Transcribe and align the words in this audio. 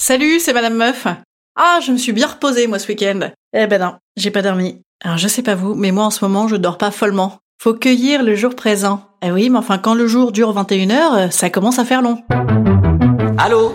Salut, 0.00 0.38
c'est 0.38 0.52
Madame 0.52 0.74
Meuf. 0.74 1.08
Ah, 1.56 1.80
je 1.84 1.90
me 1.90 1.96
suis 1.96 2.12
bien 2.12 2.28
reposée, 2.28 2.68
moi, 2.68 2.78
ce 2.78 2.86
week-end. 2.86 3.18
Eh 3.52 3.66
ben 3.66 3.80
non, 3.80 3.94
j'ai 4.16 4.30
pas 4.30 4.42
dormi. 4.42 4.80
Alors, 5.02 5.18
je 5.18 5.26
sais 5.26 5.42
pas 5.42 5.56
vous, 5.56 5.74
mais 5.74 5.90
moi, 5.90 6.04
en 6.04 6.10
ce 6.10 6.24
moment, 6.24 6.46
je 6.46 6.54
dors 6.54 6.78
pas 6.78 6.92
follement. 6.92 7.38
Faut 7.60 7.74
cueillir 7.74 8.22
le 8.22 8.36
jour 8.36 8.54
présent. 8.54 9.02
Eh 9.22 9.32
oui, 9.32 9.50
mais 9.50 9.58
enfin, 9.58 9.76
quand 9.78 9.94
le 9.94 10.06
jour 10.06 10.30
dure 10.30 10.52
21 10.52 10.90
heures, 10.90 11.32
ça 11.32 11.50
commence 11.50 11.80
à 11.80 11.84
faire 11.84 12.00
long. 12.00 12.22
Allô 13.38 13.72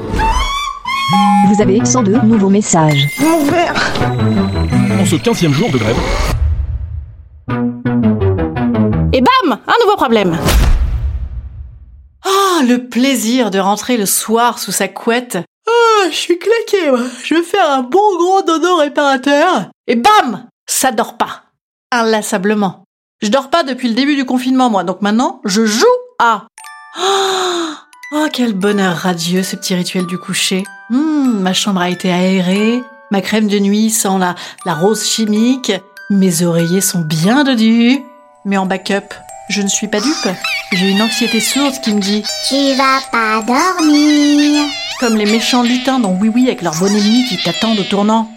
Vous 1.49 1.61
avez 1.61 1.83
102 1.83 2.21
nouveaux 2.21 2.49
messages. 2.49 3.05
En 3.19 5.05
ce 5.05 5.17
15e 5.17 5.51
jour 5.51 5.69
de 5.71 5.77
grève, 5.77 5.97
Et 9.11 9.19
bam 9.19 9.59
Un 9.67 9.83
nouveau 9.83 9.97
problème 9.97 10.37
Ah, 12.23 12.61
le 12.65 12.87
plaisir 12.87 13.51
de 13.51 13.59
rentrer 13.59 13.97
le 13.97 14.05
soir 14.05 14.57
sous 14.57 14.71
sa 14.71 14.87
couette. 14.87 15.37
Ah, 15.67 16.09
je 16.09 16.15
suis 16.15 16.39
claqué, 16.39 16.91
moi. 16.91 17.01
Je 17.23 17.35
vais 17.35 17.43
faire 17.43 17.69
un 17.69 17.81
bon 17.83 18.17
gros 18.17 18.41
dodo 18.41 18.77
réparateur. 18.77 19.69
Et 19.87 19.95
bam 19.95 20.47
Ça 20.67 20.91
dort 20.91 21.17
pas. 21.17 21.43
Inlassablement. 21.91 22.83
Je 23.21 23.29
dors 23.29 23.49
pas 23.49 23.63
depuis 23.63 23.87
le 23.87 23.93
début 23.93 24.15
du 24.15 24.25
confinement, 24.25 24.69
moi, 24.69 24.83
donc 24.83 25.01
maintenant, 25.01 25.41
je 25.45 25.65
joue 25.65 25.85
à... 26.19 26.47
Oh, 28.15 28.27
quel 28.31 28.53
bonheur 28.53 28.95
radieux, 28.95 29.43
ce 29.43 29.55
petit 29.55 29.73
rituel 29.75 30.05
du 30.05 30.17
coucher. 30.17 30.63
Hmm, 30.89 31.39
ma 31.39 31.53
chambre 31.53 31.81
a 31.81 31.89
été 31.89 32.11
aérée, 32.11 32.83
ma 33.11 33.21
crème 33.21 33.47
de 33.47 33.57
nuit 33.59 33.89
sent 33.89 34.19
la, 34.19 34.35
la 34.65 34.73
rose 34.75 35.05
chimique, 35.07 35.71
mes 36.09 36.43
oreillers 36.43 36.81
sont 36.81 36.99
bien 36.99 37.43
dodus. 37.43 38.03
Mais 38.45 38.57
en 38.57 38.65
backup, 38.65 39.13
je 39.49 39.61
ne 39.61 39.67
suis 39.67 39.87
pas 39.87 40.01
dupe. 40.01 40.29
J'ai 40.73 40.89
une 40.89 41.01
anxiété 41.01 41.39
sourde 41.39 41.75
qui 41.81 41.93
me 41.93 42.01
dit 42.01 42.23
Tu 42.49 42.75
vas 42.75 42.99
pas 43.11 43.41
dormir. 43.41 44.65
Comme 45.03 45.17
les 45.17 45.25
méchants 45.25 45.63
lutins 45.63 45.99
dans 45.99 46.17
Oui 46.21 46.31
Oui 46.33 46.47
avec 46.47 46.61
leur 46.61 46.75
bonne 46.79 46.95
ennemie 46.95 47.25
qui 47.27 47.35
t'attendent 47.35 47.77
au 47.77 47.83
tournant. 47.83 48.31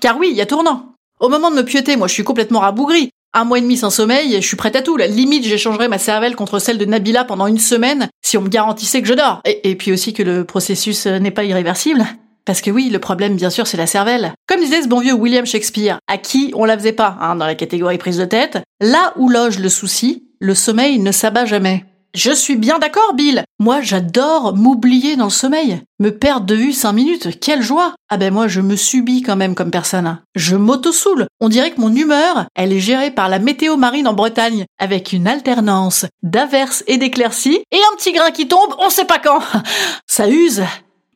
Car 0.00 0.16
oui, 0.16 0.28
il 0.30 0.36
y 0.36 0.40
a 0.40 0.46
tournant. 0.46 0.94
Au 1.20 1.28
moment 1.28 1.50
de 1.50 1.56
me 1.56 1.62
pieuter, 1.62 1.96
moi 1.96 2.08
je 2.08 2.14
suis 2.14 2.24
complètement 2.24 2.60
rabougri. 2.60 3.10
Un 3.34 3.44
mois 3.44 3.58
et 3.58 3.60
demi 3.60 3.76
sans 3.76 3.90
sommeil, 3.90 4.34
je 4.40 4.46
suis 4.46 4.56
prête 4.56 4.76
à 4.76 4.80
tout. 4.80 4.96
La 4.96 5.08
limite, 5.08 5.44
j'échangerais 5.44 5.88
ma 5.88 5.98
cervelle 5.98 6.34
contre 6.34 6.58
celle 6.58 6.78
de 6.78 6.86
Nabila 6.86 7.24
pendant 7.24 7.46
une 7.46 7.58
semaine 7.58 8.08
si 8.24 8.38
on 8.38 8.40
me 8.40 8.48
garantissait 8.48 9.02
que 9.02 9.08
je 9.08 9.12
dors. 9.12 9.42
Et, 9.44 9.68
et 9.68 9.76
puis 9.76 9.92
aussi 9.92 10.14
que 10.14 10.22
le 10.22 10.44
processus 10.44 11.04
euh, 11.04 11.18
n'est 11.18 11.30
pas 11.30 11.44
irréversible. 11.44 12.06
Parce 12.46 12.62
que 12.62 12.70
oui, 12.70 12.88
le 12.88 12.98
problème, 12.98 13.36
bien 13.36 13.50
sûr, 13.50 13.66
c'est 13.66 13.76
la 13.76 13.86
cervelle. 13.86 14.32
Comme 14.48 14.60
disait 14.60 14.80
ce 14.80 14.88
bon 14.88 15.00
vieux 15.00 15.12
William 15.12 15.44
Shakespeare, 15.44 15.98
à 16.08 16.16
qui 16.16 16.50
on 16.54 16.64
la 16.64 16.78
faisait 16.78 16.92
pas, 16.92 17.18
hein, 17.20 17.36
dans 17.36 17.44
la 17.44 17.56
catégorie 17.56 17.98
prise 17.98 18.16
de 18.16 18.24
tête, 18.24 18.56
là 18.80 19.12
où 19.16 19.28
loge 19.28 19.58
le 19.58 19.68
souci, 19.68 20.24
le 20.40 20.54
sommeil 20.54 20.98
ne 20.98 21.12
s'abat 21.12 21.44
jamais. 21.44 21.84
Je 22.16 22.30
suis 22.30 22.56
bien 22.56 22.78
d'accord, 22.78 23.12
Bill. 23.12 23.44
Moi, 23.58 23.82
j'adore 23.82 24.56
m'oublier 24.56 25.16
dans 25.16 25.26
le 25.26 25.30
sommeil. 25.30 25.82
Me 26.00 26.08
perdre 26.08 26.46
de 26.46 26.54
vue 26.54 26.72
cinq 26.72 26.94
minutes. 26.94 27.38
Quelle 27.40 27.60
joie. 27.60 27.94
Ah 28.08 28.16
ben 28.16 28.32
moi, 28.32 28.48
je 28.48 28.62
me 28.62 28.74
subis 28.74 29.20
quand 29.20 29.36
même 29.36 29.54
comme 29.54 29.70
personne. 29.70 30.18
Je 30.34 30.56
m'auto-soule. 30.56 31.26
On 31.40 31.50
dirait 31.50 31.72
que 31.72 31.80
mon 31.82 31.94
humeur, 31.94 32.46
elle 32.54 32.72
est 32.72 32.80
gérée 32.80 33.10
par 33.10 33.28
la 33.28 33.38
météo 33.38 33.76
marine 33.76 34.08
en 34.08 34.14
Bretagne, 34.14 34.64
avec 34.78 35.12
une 35.12 35.28
alternance 35.28 36.06
d'averses 36.22 36.82
et 36.86 36.96
d'éclaircies, 36.96 37.62
et 37.70 37.76
un 37.76 37.96
petit 37.98 38.12
grain 38.12 38.30
qui 38.30 38.48
tombe, 38.48 38.74
on 38.78 38.88
sait 38.88 39.04
pas 39.04 39.18
quand. 39.18 39.40
Ça 40.06 40.26
use. 40.26 40.62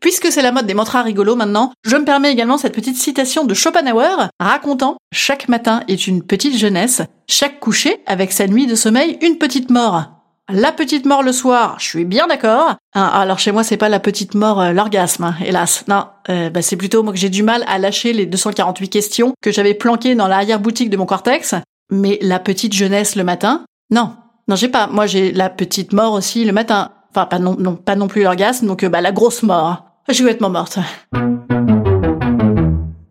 Puisque 0.01 0.31
c'est 0.31 0.43
la 0.43 0.53
mode 0.53 0.67
des 0.67 0.75
mantras 0.75 1.01
rigolos 1.01 1.35
maintenant, 1.35 1.73
je 1.83 1.97
me 1.97 2.05
permets 2.05 2.33
également 2.33 2.59
cette 2.59 2.75
petite 2.75 2.99
citation 2.99 3.45
de 3.45 3.55
Schopenhauer 3.55 4.29
racontant 4.39 4.99
Chaque 5.15 5.49
matin 5.49 5.83
est 5.89 6.07
une 6.07 6.23
petite 6.23 6.59
jeunesse, 6.59 7.01
chaque 7.27 7.59
coucher 7.59 8.03
avec 8.05 8.33
sa 8.33 8.47
nuit 8.47 8.67
de 8.67 8.75
sommeil 8.75 9.17
une 9.23 9.39
petite 9.39 9.71
mort. 9.71 10.20
La 10.53 10.73
petite 10.73 11.07
mort 11.07 11.23
le 11.23 11.33
soir, 11.33 11.77
je 11.79 11.85
suis 11.85 12.05
bien 12.05 12.27
d'accord. 12.27 12.75
Hein, 12.95 13.11
alors 13.13 13.39
chez 13.39 13.53
moi 13.53 13.63
c'est 13.63 13.77
pas 13.77 13.89
la 13.89 14.01
petite 14.01 14.35
mort 14.35 14.61
euh, 14.61 14.73
l'orgasme, 14.73 15.25
hein, 15.25 15.35
hélas. 15.45 15.85
Non, 15.89 16.07
euh, 16.29 16.51
bah, 16.51 16.63
c'est 16.63 16.77
plutôt 16.77 17.03
moi 17.03 17.13
que 17.13 17.19
j'ai 17.19 17.29
du 17.29 17.43
mal 17.43 17.65
à 17.69 17.79
lâcher 17.79 18.13
les 18.13 18.27
248 18.27 18.89
questions 18.89 19.35
que 19.43 19.53
j'avais 19.53 19.75
planquées 19.75 20.15
dans 20.15 20.29
l'arrière-boutique 20.29 20.91
de 20.91 20.97
mon 20.97 21.07
cortex. 21.07 21.55
Mais 21.93 22.19
la 22.23 22.39
petite 22.39 22.73
jeunesse 22.73 23.17
le 23.17 23.25
matin, 23.25 23.65
non, 23.91 24.15
non 24.49 24.57
j'ai 24.57 24.69
pas. 24.69 24.87
Moi 24.89 25.07
j'ai 25.07 25.33
la 25.33 25.51
petite 25.51 25.93
mort 25.93 26.15
aussi 26.15 26.45
le 26.45 26.53
matin. 26.53 26.93
Enfin 27.11 27.27
pas 27.27 27.39
non, 27.39 27.57
non 27.59 27.77
pas 27.77 27.97
non 27.97 28.09
plus 28.09 28.23
l'orgasme, 28.23 28.67
donc 28.67 28.83
euh, 28.83 28.89
bah 28.89 29.01
la 29.01 29.13
grosse 29.13 29.43
mort. 29.43 29.85
Je 30.09 30.15
suis 30.15 30.25
complètement 30.25 30.51
morte. 30.51 30.79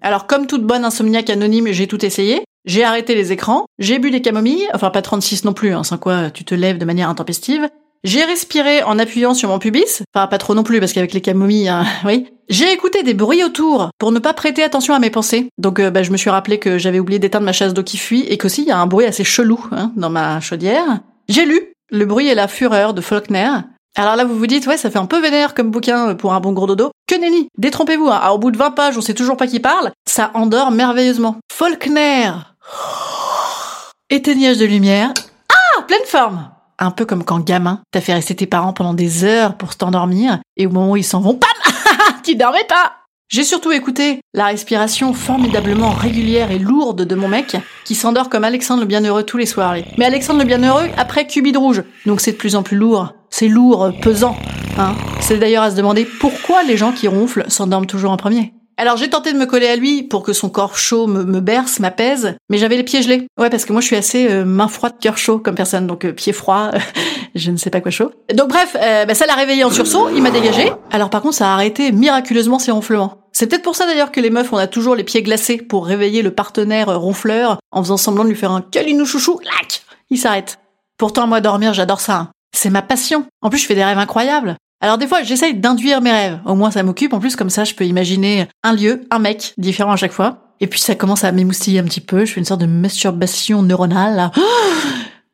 Alors 0.01 0.27
comme 0.27 0.47
toute 0.47 0.63
bonne 0.63 0.83
insomniaque 0.83 1.29
anonyme, 1.29 1.67
j'ai 1.71 1.87
tout 1.87 2.03
essayé. 2.05 2.43
J'ai 2.65 2.83
arrêté 2.83 3.15
les 3.15 3.31
écrans, 3.31 3.65
j'ai 3.79 3.99
bu 3.99 4.11
des 4.11 4.21
camomilles, 4.21 4.67
enfin 4.73 4.89
pas 4.89 5.01
36 5.01 5.45
non 5.45 5.53
plus, 5.53 5.73
hein, 5.73 5.83
sans 5.83 5.97
quoi 5.97 6.29
tu 6.29 6.43
te 6.43 6.53
lèves 6.53 6.77
de 6.77 6.85
manière 6.85 7.09
intempestive. 7.09 7.69
J'ai 8.03 8.23
respiré 8.23 8.81
en 8.83 8.97
appuyant 8.97 9.33
sur 9.33 9.49
mon 9.49 9.59
pubis, 9.59 10.03
enfin 10.13 10.27
pas 10.27 10.37
trop 10.37 10.55
non 10.55 10.63
plus 10.63 10.79
parce 10.79 10.93
qu'avec 10.93 11.13
les 11.13 11.21
camomilles, 11.21 11.67
hein, 11.67 11.85
oui. 12.05 12.27
J'ai 12.47 12.71
écouté 12.71 13.03
des 13.03 13.13
bruits 13.13 13.43
autour 13.43 13.91
pour 13.99 14.11
ne 14.11 14.19
pas 14.19 14.33
prêter 14.33 14.63
attention 14.63 14.93
à 14.93 14.99
mes 14.99 15.09
pensées. 15.09 15.49
Donc 15.57 15.79
euh, 15.79 15.91
bah, 15.91 16.03
je 16.03 16.11
me 16.11 16.17
suis 16.17 16.29
rappelé 16.29 16.59
que 16.59 16.77
j'avais 16.77 16.99
oublié 16.99 17.19
d'éteindre 17.19 17.45
ma 17.45 17.51
chasse 17.51 17.73
d'eau 17.73 17.83
qui 17.83 17.97
fuit 17.97 18.21
et 18.21 18.37
qu'aussi 18.37 18.63
il 18.63 18.67
y 18.69 18.71
a 18.71 18.79
un 18.79 18.87
bruit 18.87 19.05
assez 19.05 19.23
chelou 19.23 19.63
hein, 19.71 19.91
dans 19.95 20.09
ma 20.09 20.39
chaudière. 20.39 20.99
J'ai 21.27 21.45
lu 21.45 21.59
Le 21.91 22.05
bruit 22.05 22.27
et 22.27 22.35
la 22.35 22.47
fureur 22.47 22.93
de 22.93 23.01
Faulkner. 23.01 23.49
Alors 23.95 24.15
là, 24.15 24.23
vous 24.23 24.37
vous 24.37 24.47
dites, 24.47 24.67
ouais, 24.67 24.77
ça 24.77 24.89
fait 24.89 24.99
un 24.99 25.05
peu 25.05 25.19
vénère 25.19 25.53
comme 25.53 25.71
bouquin 25.71 26.15
pour 26.15 26.33
un 26.33 26.39
bon 26.39 26.53
gros 26.53 26.67
dodo. 26.67 26.91
Que 27.07 27.15
nenni 27.15 27.47
Détrompez-vous, 27.57 28.07
hein. 28.07 28.19
Alors, 28.21 28.35
au 28.35 28.37
bout 28.37 28.51
de 28.51 28.57
20 28.57 28.71
pages, 28.71 28.97
on 28.97 29.01
sait 29.01 29.13
toujours 29.13 29.37
pas 29.37 29.47
qui 29.47 29.59
parle. 29.59 29.91
Ça 30.07 30.31
endort 30.35 30.71
merveilleusement. 30.71 31.37
Faulkner 31.51 32.31
Éteignage 34.09 34.57
de 34.57 34.65
lumière. 34.65 35.11
Ah 35.51 35.81
Pleine 35.87 36.05
forme 36.05 36.49
Un 36.77 36.91
peu 36.91 37.05
comme 37.05 37.23
quand 37.23 37.43
gamin, 37.43 37.81
t'as 37.91 38.01
fait 38.01 38.13
rester 38.13 38.35
tes 38.35 38.47
parents 38.47 38.73
pendant 38.73 38.93
des 38.93 39.23
heures 39.23 39.55
pour 39.55 39.75
t'endormir, 39.75 40.39
et 40.55 40.67
au 40.67 40.69
moment 40.69 40.91
où 40.91 40.97
ils 40.97 41.03
s'en 41.03 41.21
vont, 41.21 41.35
pam 41.35 41.49
Tu 42.23 42.35
dormais 42.35 42.65
pas 42.67 42.93
j'ai 43.31 43.43
surtout 43.43 43.71
écouté 43.71 44.21
la 44.33 44.45
respiration 44.45 45.13
formidablement 45.13 45.91
régulière 45.91 46.49
et 46.49 46.57
lourde 46.57 47.03
de 47.03 47.13
mon 47.13 47.27
mec, 47.27 47.57
qui 47.85 47.93
s'endort 47.93 48.27
comme 48.27 48.43
Alexandre 48.43 48.81
le 48.81 48.87
Bienheureux 48.87 49.21
tous 49.21 49.37
les 49.37 49.45
soirs. 49.45 49.75
Mais 49.99 50.05
Alexandre 50.05 50.39
le 50.39 50.45
Bienheureux 50.45 50.87
après 50.97 51.27
Cubide 51.27 51.57
Rouge, 51.57 51.83
donc 52.07 52.21
c'est 52.21 52.31
de 52.31 52.37
plus 52.37 52.55
en 52.55 52.63
plus 52.63 52.75
lourd. 52.75 53.13
C'est 53.39 53.47
lourd, 53.47 53.91
pesant. 54.01 54.35
Hein. 54.77 54.95
C'est 55.21 55.37
d'ailleurs 55.37 55.63
à 55.63 55.71
se 55.71 55.77
demander 55.77 56.03
pourquoi 56.03 56.61
les 56.63 56.75
gens 56.75 56.91
qui 56.91 57.07
ronflent 57.07 57.45
s'endorment 57.47 57.85
toujours 57.85 58.11
en 58.11 58.17
premier. 58.17 58.51
Alors 58.75 58.97
j'ai 58.97 59.09
tenté 59.09 59.31
de 59.31 59.37
me 59.37 59.45
coller 59.45 59.67
à 59.67 59.77
lui 59.77 60.03
pour 60.03 60.23
que 60.23 60.33
son 60.33 60.49
corps 60.49 60.77
chaud 60.77 61.07
me, 61.07 61.39
berce, 61.39 61.79
m'apaise, 61.79 62.35
mais 62.49 62.57
j'avais 62.57 62.75
les 62.75 62.83
pieds 62.83 63.01
gelés. 63.01 63.27
Ouais, 63.39 63.49
parce 63.49 63.63
que 63.63 63.71
moi 63.71 63.79
je 63.79 63.85
suis 63.85 63.95
assez 63.95 64.29
euh, 64.29 64.43
main 64.43 64.67
froide, 64.67 64.95
cœur 64.99 65.17
chaud 65.17 65.39
comme 65.39 65.55
personne, 65.55 65.87
donc 65.87 66.03
euh, 66.03 66.11
pieds 66.11 66.33
froids, 66.33 66.71
je 67.33 67.49
ne 67.51 67.55
sais 67.55 67.69
pas 67.69 67.79
quoi 67.79 67.91
chaud. 67.91 68.11
Donc 68.33 68.49
bref, 68.49 68.75
euh, 68.77 69.05
bah, 69.05 69.15
ça 69.15 69.25
l'a 69.25 69.35
réveillé 69.35 69.63
en 69.63 69.71
sursaut, 69.71 70.09
il 70.13 70.21
m'a 70.21 70.31
dégagé. 70.31 70.73
Alors 70.91 71.09
par 71.09 71.21
contre, 71.21 71.35
ça 71.35 71.49
a 71.49 71.53
arrêté 71.53 71.93
miraculeusement 71.93 72.59
ses 72.59 72.71
ronflements. 72.71 73.19
C'est 73.31 73.47
peut-être 73.47 73.63
pour 73.63 73.77
ça 73.77 73.85
d'ailleurs 73.85 74.11
que 74.11 74.19
les 74.19 74.31
meufs, 74.31 74.51
on 74.51 74.57
a 74.57 74.67
toujours 74.67 74.95
les 74.95 75.05
pieds 75.05 75.23
glacés 75.23 75.59
pour 75.59 75.85
réveiller 75.85 76.23
le 76.23 76.31
partenaire 76.31 76.99
ronfleur 76.99 77.59
en 77.71 77.81
faisant 77.83 77.95
semblant 77.95 78.25
de 78.25 78.29
lui 78.31 78.35
faire 78.35 78.51
un 78.51 78.59
câlinou 78.59 79.05
chouchou, 79.05 79.39
lac 79.45 79.83
Il 80.09 80.17
s'arrête. 80.17 80.59
Pourtant, 80.97 81.27
moi, 81.27 81.39
dormir, 81.39 81.73
j'adore 81.73 82.01
ça. 82.01 82.15
hein. 82.17 82.29
C'est 82.51 82.69
ma 82.69 82.81
passion. 82.81 83.25
En 83.41 83.49
plus, 83.49 83.59
je 83.59 83.65
fais 83.65 83.75
des 83.75 83.83
rêves 83.83 83.97
incroyables. 83.97 84.55
Alors 84.81 84.97
des 84.97 85.07
fois, 85.07 85.23
j'essaye 85.23 85.55
d'induire 85.55 86.01
mes 86.01 86.11
rêves. 86.11 86.39
Au 86.45 86.55
moins, 86.55 86.71
ça 86.71 86.83
m'occupe. 86.83 87.13
En 87.13 87.19
plus, 87.19 87.35
comme 87.35 87.49
ça, 87.49 87.63
je 87.63 87.73
peux 87.73 87.85
imaginer 87.85 88.47
un 88.63 88.73
lieu, 88.73 89.01
un 89.11 89.19
mec 89.19 89.53
différent 89.57 89.91
à 89.91 89.97
chaque 89.97 90.13
fois. 90.13 90.53
Et 90.61 90.67
puis, 90.67 90.79
ça 90.79 90.95
commence 90.95 91.23
à 91.23 91.31
m'émoustiller 91.31 91.79
un 91.79 91.85
petit 91.85 92.01
peu. 92.01 92.25
Je 92.25 92.33
fais 92.33 92.39
une 92.39 92.45
sorte 92.45 92.61
de 92.61 92.65
masturbation 92.65 93.61
neuronale. 93.61 94.31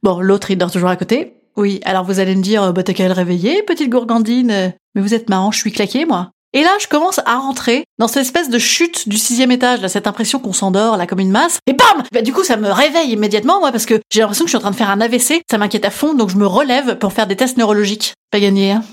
Bon, 0.03 0.19
l'autre, 0.19 0.51
il 0.51 0.57
dort 0.59 0.69
toujours 0.69 0.89
à 0.89 0.97
côté. 0.97 1.33
Oui, 1.57 1.79
alors 1.83 2.03
vous 2.03 2.19
allez 2.19 2.35
me 2.35 2.41
dire, 2.43 2.73
bah 2.73 2.83
t'as 2.83 2.93
qu'à 2.93 3.07
le 3.07 3.13
réveiller, 3.13 3.63
petite 3.63 3.89
gourgandine. 3.89 4.73
Mais 4.93 5.01
vous 5.01 5.15
êtes 5.15 5.29
marrant, 5.29 5.51
je 5.51 5.57
suis 5.57 5.71
claquée, 5.71 6.05
moi. 6.05 6.29
Et 6.55 6.63
là, 6.63 6.71
je 6.79 6.87
commence 6.87 7.19
à 7.25 7.35
rentrer 7.35 7.83
dans 7.99 8.07
cette 8.07 8.21
espèce 8.21 8.49
de 8.49 8.57
chute 8.57 9.09
du 9.09 9.17
sixième 9.17 9.51
étage, 9.51 9.81
là, 9.81 9.89
cette 9.89 10.07
impression 10.07 10.39
qu'on 10.39 10.53
s'endort, 10.53 10.95
là, 10.95 11.05
comme 11.05 11.19
une 11.19 11.29
masse. 11.29 11.59
Et 11.67 11.73
bam 11.73 12.01
Bah 12.13 12.21
du 12.21 12.31
coup, 12.31 12.45
ça 12.45 12.55
me 12.55 12.71
réveille 12.71 13.11
immédiatement, 13.11 13.59
moi, 13.59 13.73
parce 13.73 13.85
que 13.85 13.99
j'ai 14.09 14.21
l'impression 14.21 14.45
que 14.45 14.47
je 14.47 14.51
suis 14.51 14.57
en 14.57 14.61
train 14.61 14.71
de 14.71 14.75
faire 14.77 14.89
un 14.89 15.01
AVC. 15.01 15.41
Ça 15.51 15.57
m'inquiète 15.57 15.83
à 15.83 15.91
fond, 15.91 16.13
donc 16.13 16.29
je 16.29 16.37
me 16.37 16.47
relève 16.47 16.97
pour 16.97 17.11
faire 17.11 17.27
des 17.27 17.35
tests 17.35 17.57
neurologiques. 17.57 18.13
Pas 18.31 18.39
gagné, 18.39 18.71
hein 18.71 18.83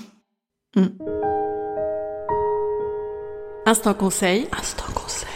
Hmm. 0.75 0.87
Instant 3.65 3.93
conseil. 3.93 4.47
Instant 4.59 4.91
conseil. 4.93 5.29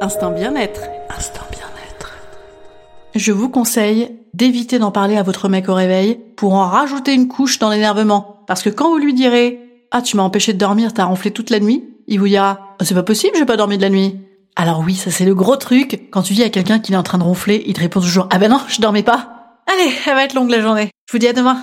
Instant 0.00 0.30
bien-être. 0.30 0.82
Instant 1.10 1.42
bien-être. 1.50 2.14
Je 3.14 3.32
vous 3.32 3.50
conseille 3.50 4.16
d'éviter 4.32 4.78
d'en 4.78 4.92
parler 4.92 5.18
à 5.18 5.22
votre 5.22 5.48
mec 5.50 5.68
au 5.68 5.74
réveil 5.74 6.18
pour 6.36 6.54
en 6.54 6.66
rajouter 6.66 7.12
une 7.12 7.28
couche 7.28 7.58
dans 7.58 7.68
l'énervement. 7.68 8.35
Parce 8.46 8.62
que 8.62 8.70
quand 8.70 8.90
vous 8.90 8.98
lui 8.98 9.14
direz 9.14 9.60
Ah, 9.90 10.02
tu 10.02 10.16
m'as 10.16 10.22
empêché 10.22 10.52
de 10.52 10.58
dormir, 10.58 10.92
t'as 10.92 11.04
ronflé 11.04 11.30
toute 11.30 11.50
la 11.50 11.60
nuit, 11.60 11.84
il 12.06 12.18
vous 12.18 12.28
dira 12.28 12.76
Ah, 12.78 12.84
c'est 12.84 12.94
pas 12.94 13.02
possible, 13.02 13.34
j'ai 13.36 13.46
pas 13.46 13.56
dormi 13.56 13.76
de 13.76 13.82
la 13.82 13.90
nuit. 13.90 14.16
Alors 14.56 14.80
oui, 14.80 14.94
ça 14.94 15.10
c'est 15.10 15.24
le 15.24 15.34
gros 15.34 15.56
truc. 15.56 16.08
Quand 16.10 16.22
tu 16.22 16.34
dis 16.34 16.42
à 16.42 16.48
quelqu'un 16.48 16.78
qu'il 16.78 16.94
est 16.94 16.98
en 16.98 17.02
train 17.02 17.18
de 17.18 17.24
ronfler, 17.24 17.62
il 17.66 17.74
te 17.74 17.80
répond 17.80 18.00
toujours 18.00 18.28
Ah 18.30 18.38
ben 18.38 18.50
non, 18.50 18.60
je 18.68 18.80
dormais 18.80 19.02
pas. 19.02 19.60
Allez, 19.66 19.92
elle 20.06 20.14
va 20.14 20.24
être 20.24 20.34
longue 20.34 20.50
la 20.50 20.60
journée. 20.60 20.90
Je 21.08 21.12
vous 21.12 21.18
dis 21.18 21.28
à 21.28 21.32
demain. 21.32 21.62